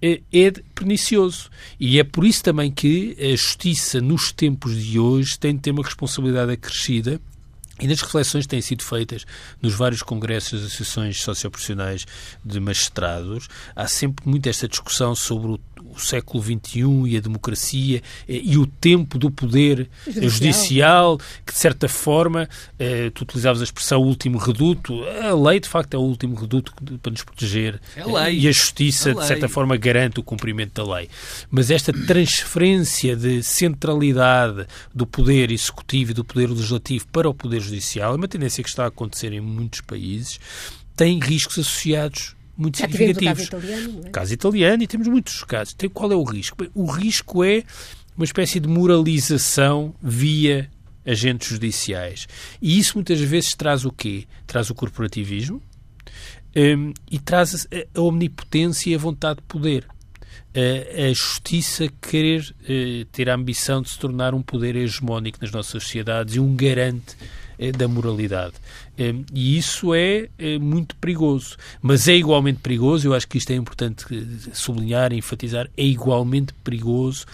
[0.00, 1.50] é, é pernicioso.
[1.78, 5.70] E é por isso também que a justiça, nos tempos de hoje, tem de ter
[5.70, 7.20] uma responsabilidade acrescida
[7.80, 9.24] e nas reflexões que têm sido feitas
[9.62, 12.04] nos vários congressos das associações socioprofissionais
[12.44, 15.58] de magistrados, há sempre muito esta discussão sobre o
[15.98, 21.52] o século XXI e a democracia eh, e o tempo do poder judicial, judicial que
[21.52, 25.98] de certa forma, eh, tu utilizavas a expressão último reduto, a lei de facto é
[25.98, 30.20] o último reduto para nos proteger é a e a justiça de certa forma garante
[30.20, 31.08] o cumprimento da lei.
[31.50, 37.60] Mas esta transferência de centralidade do poder executivo e do poder legislativo para o poder
[37.60, 40.40] judicial é uma tendência que está a acontecer em muitos países,
[40.96, 43.46] tem riscos associados muito Já significativos.
[43.46, 44.10] O caso italiano, é?
[44.10, 45.76] caso italiano e temos muitos casos.
[45.94, 46.56] Qual é o risco?
[46.58, 47.62] Bem, o risco é
[48.16, 50.68] uma espécie de moralização via
[51.06, 52.26] agentes judiciais.
[52.60, 54.24] E isso muitas vezes traz o quê?
[54.44, 55.62] Traz o corporativismo
[56.56, 59.86] um, e traz a, omnipotência e a vontade de poder.
[60.54, 65.52] A, a justiça querer uh, ter a ambição de se tornar um poder hegemónico nas
[65.52, 67.16] nossas sociedades e um garante
[67.76, 68.54] da moralidade.
[68.96, 71.56] Ehm, e isso é, é, muito perigoso.
[71.82, 74.04] Mas é igualmente perigoso, eu acho que isto é importante
[74.52, 77.26] sublinhar e enfatizar, é igualmente perigoso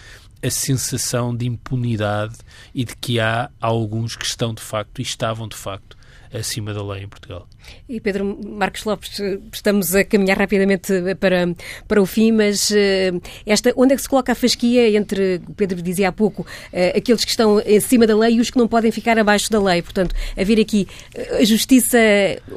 [0.43, 2.37] a sensação de impunidade
[2.75, 5.97] e de que há alguns que estão de facto e estavam de facto
[6.35, 7.49] acima da lei em Portugal.
[7.89, 9.21] E Pedro Marcos Lopes,
[9.53, 11.55] estamos a caminhar rapidamente para,
[11.87, 13.13] para o fim, mas eh,
[13.47, 16.97] esta, onde é que se coloca a fasquia entre, o Pedro dizia há pouco, eh,
[16.97, 19.81] aqueles que estão acima da lei e os que não podem ficar abaixo da lei?
[19.81, 21.99] Portanto, haver aqui eh, a justiça,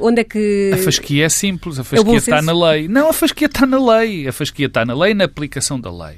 [0.00, 0.72] onde é que...
[0.74, 2.88] A fasquia é simples, a é fasquia é está na lei.
[2.88, 4.26] Não, a fasquia está na lei.
[4.26, 6.16] A fasquia está na lei na aplicação da lei.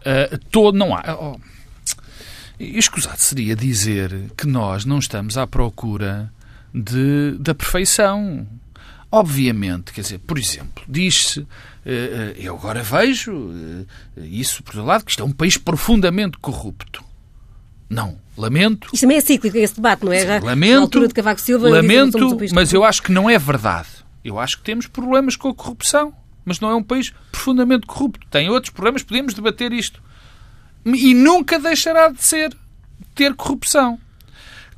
[0.00, 1.02] Uh, todo, não há...
[1.20, 1.36] Oh.
[2.58, 6.32] Escusado seria dizer que nós não estamos à procura
[6.74, 8.46] de, da perfeição.
[9.10, 11.46] Obviamente, quer dizer, por exemplo, diz-se,
[11.86, 13.52] eh, eh, eu agora vejo
[14.16, 17.04] eh, isso por outro lado, que isto é um país profundamente corrupto.
[17.88, 18.18] Não.
[18.36, 18.88] Lamento.
[18.92, 20.40] Isto também é cíclico, esse debate, não é?
[20.40, 20.80] Lamento.
[20.80, 23.86] Altura de Cavaco Silva, lamento, mas eu acho que não é verdade.
[24.24, 26.12] Eu acho que temos problemas com a corrupção.
[26.44, 28.26] Mas não é um país profundamente corrupto.
[28.30, 30.02] Tem outros problemas, podemos debater isto.
[30.84, 32.54] E nunca deixará de ser
[33.14, 33.98] ter corrupção.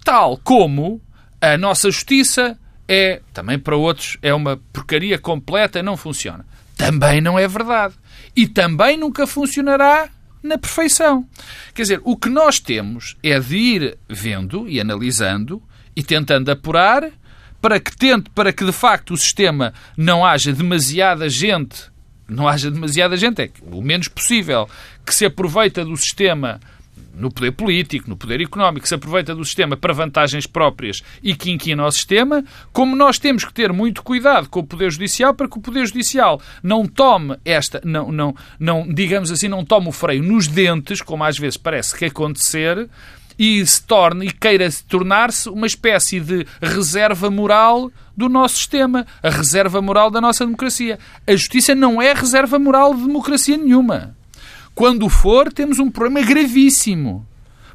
[0.04, 1.00] Tal como
[1.40, 2.58] a nossa justiça
[2.88, 6.44] é, também para outros, é uma porcaria completa não funciona.
[6.76, 7.94] Também não é verdade.
[8.34, 10.08] E também nunca funcionará
[10.42, 11.26] na perfeição.
[11.74, 15.62] Quer dizer, o que nós temos é de ir vendo e analisando
[15.94, 17.10] e tentando apurar
[17.60, 21.90] para que tente, para que de facto o sistema não haja demasiada gente,
[22.28, 24.68] não haja demasiada gente, é o menos possível,
[25.04, 26.60] que se aproveita do sistema
[27.16, 31.34] no poder político, no poder económico, que se aproveita do sistema para vantagens próprias e
[31.34, 35.34] que inquina o sistema, como nós temos que ter muito cuidado com o Poder Judicial
[35.34, 39.88] para que o Poder Judicial não tome esta, não, não, não digamos assim, não tome
[39.88, 42.88] o freio nos dentes, como às vezes parece que acontecer,
[43.38, 49.28] e se torne e queira tornar-se uma espécie de reserva moral do nosso sistema, a
[49.28, 50.98] reserva moral da nossa democracia.
[51.26, 54.15] A justiça não é reserva moral de democracia nenhuma.
[54.76, 57.26] Quando for, temos um problema gravíssimo.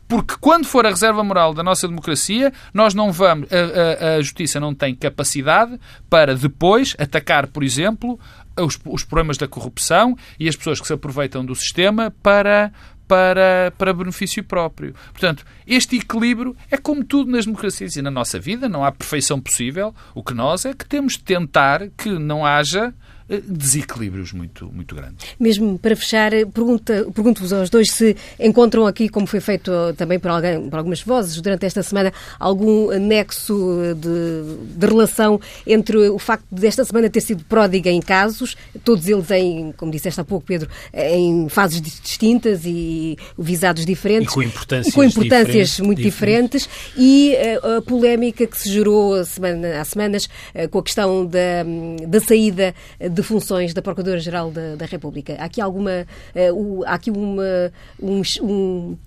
[0.08, 3.50] Porque quando for a reserva moral da nossa democracia, nós não vamos.
[3.52, 8.20] A, a, a justiça não tem capacidade para depois atacar, por exemplo,
[8.56, 12.72] os, os problemas da corrupção e as pessoas que se aproveitam do sistema para,
[13.08, 14.94] para, para benefício próprio.
[15.12, 19.42] Portanto, este equilíbrio é como tudo nas democracias e na nossa vida, não há perfeição
[19.42, 19.92] possível.
[20.14, 22.94] O que nós é que temos de tentar que não haja
[23.40, 25.26] desequilíbrios muito, muito grandes.
[25.40, 30.70] Mesmo para fechar, pergunto-vos aos dois se encontram aqui, como foi feito também por, alguém,
[30.70, 36.84] por algumas vozes durante esta semana, algum nexo de, de, relação entre o facto desta
[36.84, 41.48] semana ter sido pródiga em casos, todos eles em, como disseste há pouco, Pedro, em
[41.48, 44.32] fases distintas e visados diferentes.
[44.32, 46.64] E com importâncias, e com importâncias diferentes, muito diferentes.
[46.64, 46.92] diferentes.
[46.98, 50.30] E uh, a polémica que se gerou semana, há semanas
[50.70, 51.64] com a questão da,
[52.08, 55.36] da saída de de funções da Procuradora-Geral da, da, República.
[55.40, 56.06] Há aqui alguma.
[56.36, 57.72] Uh, há aqui uma.
[58.00, 58.98] Um, um,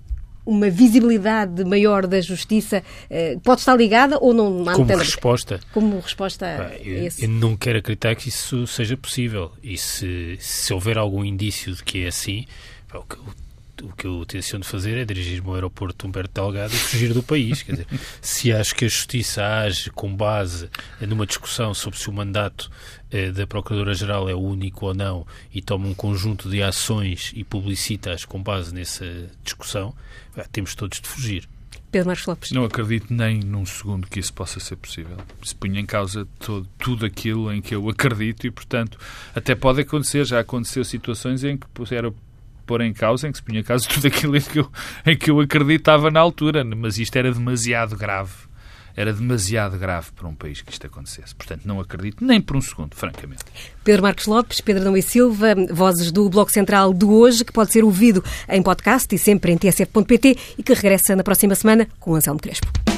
[0.45, 4.63] uma visibilidade maior da justiça uh, pode estar ligada ou não?
[4.63, 5.59] não Como resposta?
[5.73, 9.51] Como resposta a eu, eu não quero acreditar que isso seja possível.
[9.63, 12.45] E se, se houver algum indício de que é assim,
[12.93, 13.44] o
[13.83, 17.63] o que eu tenciono fazer é dirigir-me ao aeroporto Humberto Delgado e fugir do país.
[17.63, 17.87] Quer dizer,
[18.21, 20.69] se acho que a Justiça age com base
[21.01, 22.69] numa discussão sobre se o mandato
[23.11, 27.43] eh, da Procuradora-Geral é o único ou não e toma um conjunto de ações e
[27.43, 29.05] publicita-as com base nessa
[29.43, 29.93] discussão,
[30.51, 31.47] temos todos de fugir.
[31.95, 32.51] Pedro Marcos Lopes.
[32.51, 35.15] Não acredito nem num segundo que isso possa ser possível.
[35.41, 38.99] Se punha em causa todo, tudo aquilo em que eu acredito e, portanto,
[39.33, 42.13] até pode acontecer, já aconteceu situações em que era
[42.65, 44.71] pôr em causa, em que se punha em causa tudo aquilo em que, eu,
[45.05, 48.33] em que eu acreditava na altura, mas isto era demasiado grave.
[48.97, 51.35] Era demasiado grave para um país que isto acontecesse.
[51.35, 53.43] Portanto, não acredito nem por um segundo, francamente.
[53.83, 57.73] Pedro Marcos Lopes, Pedro Dão e Silva, vozes do Bloco Central de hoje, que pode
[57.73, 62.15] ser ouvido em podcast e sempre em tsf.pt e que regressa na próxima semana com
[62.15, 62.94] Anselmo Crespo.